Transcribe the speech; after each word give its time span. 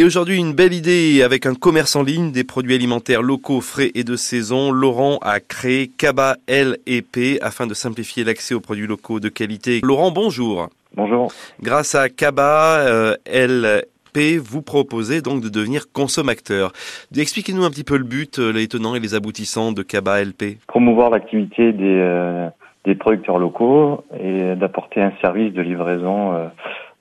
Et 0.00 0.04
aujourd'hui, 0.04 0.38
une 0.38 0.54
belle 0.54 0.72
idée 0.72 1.22
avec 1.22 1.44
un 1.44 1.54
commerce 1.54 1.94
en 1.94 2.02
ligne 2.02 2.32
des 2.32 2.42
produits 2.42 2.74
alimentaires 2.74 3.20
locaux, 3.20 3.60
frais 3.60 3.90
et 3.94 4.02
de 4.02 4.16
saison. 4.16 4.72
Laurent 4.72 5.18
a 5.20 5.40
créé 5.40 5.88
Kaba 5.88 6.36
L 6.46 6.78
et 6.86 7.02
P 7.02 7.38
afin 7.42 7.66
de 7.66 7.74
simplifier 7.74 8.24
l'accès 8.24 8.54
aux 8.54 8.60
produits 8.60 8.86
locaux 8.86 9.20
de 9.20 9.28
qualité. 9.28 9.80
Laurent, 9.82 10.10
bonjour. 10.10 10.70
Bonjour. 10.96 11.30
Grâce 11.60 11.94
à 11.94 12.08
Kaba 12.08 12.78
euh, 12.78 13.14
LP, 13.26 14.38
vous 14.42 14.62
proposez 14.62 15.20
donc 15.20 15.42
de 15.42 15.50
devenir 15.50 15.92
consommateur. 15.92 16.72
Expliquez-nous 17.14 17.64
un 17.64 17.70
petit 17.70 17.84
peu 17.84 17.98
le 17.98 18.04
but, 18.04 18.38
euh, 18.38 18.54
les 18.54 18.68
tenants 18.68 18.94
et 18.94 19.00
les 19.00 19.14
aboutissants 19.14 19.72
de 19.72 19.82
Kaba 19.82 20.24
LP. 20.24 20.56
Promouvoir 20.66 21.10
l'activité 21.10 21.74
des, 21.74 22.00
euh, 22.00 22.48
des 22.84 22.94
producteurs 22.94 23.38
locaux 23.38 24.04
et 24.18 24.54
d'apporter 24.56 25.02
un 25.02 25.12
service 25.20 25.52
de 25.52 25.60
livraison 25.60 26.32
euh, 26.32 26.46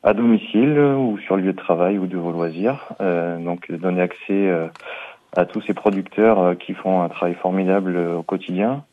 à 0.03 0.13
domicile 0.13 0.79
ou 0.79 1.17
sur 1.19 1.35
le 1.35 1.43
lieu 1.43 1.53
de 1.53 1.57
travail 1.57 1.97
ou 1.97 2.07
de 2.07 2.17
vos 2.17 2.31
loisirs. 2.31 2.93
Euh, 3.01 3.37
donc 3.37 3.71
donner 3.71 4.01
accès 4.01 4.17
euh, 4.31 4.67
à 5.35 5.45
tous 5.45 5.61
ces 5.61 5.73
producteurs 5.73 6.39
euh, 6.39 6.55
qui 6.55 6.73
font 6.73 7.01
un 7.01 7.09
travail 7.09 7.35
formidable 7.35 7.97
au 7.97 8.23
quotidien 8.23 8.83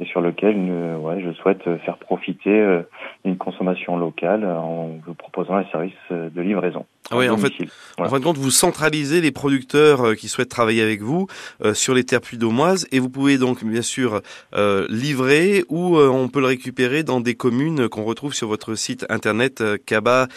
et 0.00 0.04
sur 0.06 0.20
lequel 0.20 0.56
ouais, 0.98 1.20
je 1.20 1.30
souhaite 1.32 1.62
faire 1.80 1.98
profiter 1.98 2.80
une 3.24 3.36
consommation 3.36 3.96
locale 3.96 4.44
en 4.44 4.90
vous 5.06 5.14
proposant 5.14 5.56
un 5.56 5.64
service 5.66 5.92
de 6.10 6.40
livraison. 6.40 6.86
Ah 7.10 7.16
oui, 7.16 7.28
en 7.28 7.36
fait, 7.36 7.52
voilà. 7.98 8.08
en 8.08 8.14
fin 8.14 8.20
de 8.20 8.24
compte, 8.24 8.38
vous 8.38 8.50
centralisez 8.50 9.20
les 9.20 9.32
producteurs 9.32 10.14
qui 10.14 10.28
souhaitent 10.28 10.48
travailler 10.48 10.82
avec 10.82 11.00
vous 11.02 11.26
euh, 11.64 11.74
sur 11.74 11.92
les 11.92 12.04
terres 12.04 12.20
puy-daumoises 12.20 12.86
et 12.92 13.00
vous 13.00 13.10
pouvez 13.10 13.36
donc 13.36 13.64
bien 13.64 13.82
sûr 13.82 14.20
euh, 14.54 14.86
livrer 14.88 15.64
ou 15.68 15.96
euh, 15.96 16.08
on 16.08 16.28
peut 16.28 16.40
le 16.40 16.46
récupérer 16.46 17.02
dans 17.02 17.20
des 17.20 17.34
communes 17.34 17.88
qu'on 17.88 18.04
retrouve 18.04 18.32
sur 18.32 18.46
votre 18.46 18.74
site 18.76 19.06
internet 19.10 19.62
cabalp.fr. 19.86 20.30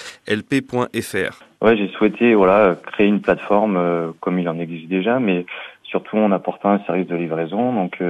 Ouais, 1.62 1.78
j'ai 1.78 1.90
souhaité 1.98 2.34
voilà 2.34 2.76
créer 2.92 3.08
une 3.08 3.22
plateforme 3.22 4.14
comme 4.20 4.40
il 4.40 4.50
en 4.50 4.60
existe 4.60 4.88
déjà, 4.88 5.20
mais 5.20 5.46
surtout 5.84 6.18
en 6.18 6.32
apportant 6.32 6.72
un 6.72 6.80
service 6.86 7.08
de 7.08 7.16
livraison. 7.16 7.74
Donc 7.74 8.02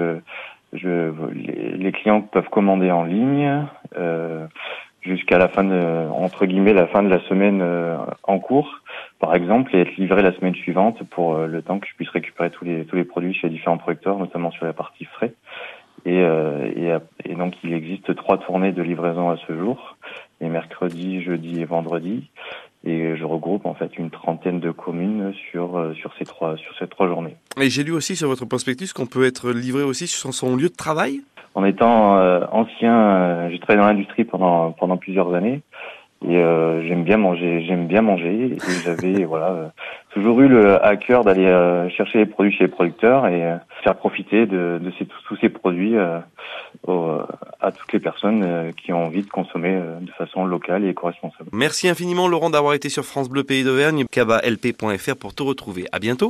je, 0.74 1.12
les, 1.34 1.78
les, 1.78 1.92
clients 1.92 2.22
peuvent 2.22 2.50
commander 2.50 2.92
en 2.92 3.04
ligne 3.04 3.66
euh, 3.98 4.46
jusqu'à 5.02 5.38
la 5.38 5.48
fin 5.48 5.64
de, 5.64 6.10
entre 6.12 6.46
guillemets, 6.46 6.74
la 6.74 6.88
fin 6.88 7.04
de 7.04 7.10
la 7.10 7.20
semaine 7.22 7.62
euh, 7.62 7.98
en 8.24 8.40
cours, 8.40 8.82
par 9.20 9.36
exemple, 9.36 9.76
et 9.76 9.82
être 9.82 9.96
livré 9.98 10.22
la 10.22 10.34
semaine 10.34 10.56
suivante 10.56 11.04
pour 11.10 11.36
euh, 11.36 11.48
le 11.48 11.62
temps 11.62 11.80
que 11.80 11.88
je 11.88 11.96
puisse 11.96 12.10
récupérer 12.10 12.50
tous 12.50 12.66
les 12.66 12.86
tous 12.86 12.96
les 12.96 13.04
produits 13.04 13.34
chez 13.34 13.50
différents 13.50 13.78
producteurs, 13.78 14.18
notamment 14.18 14.52
sur 14.52 14.66
la 14.66 14.74
partie 14.74 15.06
frais. 15.06 15.34
Et, 16.06 16.20
et, 16.20 16.94
et 17.24 17.36
donc 17.36 17.54
il 17.64 17.72
existe 17.72 18.14
trois 18.16 18.38
tournées 18.38 18.74
de 18.74 18.82
livraison 18.82 19.30
à 19.30 19.38
ce 19.48 19.58
jour, 19.58 19.96
les 20.42 20.50
mercredis, 20.50 21.22
jeudi 21.22 21.62
et 21.62 21.66
vendredi 21.66 22.30
et 22.86 23.16
je 23.16 23.24
regroupe 23.24 23.66
en 23.66 23.74
fait 23.74 23.98
une 23.98 24.10
trentaine 24.10 24.60
de 24.60 24.72
communes 24.72 25.34
sur 25.52 25.94
sur 25.96 26.14
ces 26.18 26.26
trois 26.26 26.58
sur 26.58 26.78
ces 26.78 26.88
trois 26.88 27.08
journées. 27.08 27.36
Et 27.62 27.70
j'ai 27.70 27.84
lu 27.84 27.92
aussi 27.92 28.16
sur 28.16 28.28
votre 28.28 28.46
prospectus 28.46 28.94
qu'on 28.94 29.06
peut 29.06 29.26
être 29.26 29.52
livré 29.52 29.84
aussi 29.84 30.08
sur 30.08 30.34
son 30.34 30.56
lieu 30.56 30.70
de 30.70 30.76
travail? 30.76 31.22
En 31.56 31.64
étant 31.66 32.18
euh, 32.18 32.42
ancien, 32.52 32.96
euh, 32.96 33.50
j'ai 33.52 33.60
travaillé 33.60 33.82
dans 33.82 33.88
l'industrie 33.88 34.24
pendant 34.24 34.72
pendant 34.72 34.98
plusieurs 34.98 35.34
années 35.36 35.62
et 36.28 36.38
euh, 36.38 36.88
j'aime 36.88 37.04
bien 37.04 37.18
manger, 37.18 37.64
j'aime 37.68 37.86
bien 37.86 38.02
manger 38.02 38.56
et 38.56 38.58
j'avais 38.84 39.24
voilà 39.26 39.72
toujours 40.14 40.42
eu 40.42 40.48
le 40.48 40.84
à 40.84 40.96
cœur 40.96 41.24
d'aller 41.24 41.46
chercher 41.96 42.20
les 42.20 42.26
produits 42.26 42.54
chez 42.54 42.64
les 42.64 42.70
producteurs 42.72 43.28
et 43.28 43.58
faire 43.84 43.96
profiter 43.96 44.48
de, 44.48 44.80
de 44.82 44.92
ces, 44.98 45.06
tous 45.06 45.36
ces 45.42 45.50
produits 45.50 45.96
au, 46.88 47.20
à 47.62 47.72
toutes 47.72 47.94
les 47.94 48.00
personnes 48.00 48.74
qui 48.76 48.92
ont 48.92 49.06
envie 49.06 49.22
de 49.22 49.30
consommer 49.30 49.80
de 50.02 50.12
façon 50.12 50.46
locale 50.46 50.84
et 50.84 50.90
éco-responsable. 50.90 51.50
Merci 51.54 51.88
infiniment 51.88 52.28
Laurent 52.28 52.50
d'avoir 52.50 52.74
été 52.74 52.90
sur 52.90 53.06
France 53.06 53.30
Bleu 53.30 53.44
Pays 53.44 53.64
d'Auvergne, 53.64 54.06
cabalp.fr 54.12 55.16
pour 55.16 55.34
te 55.34 55.44
retrouver. 55.44 55.86
À 55.92 56.00
bientôt. 56.00 56.22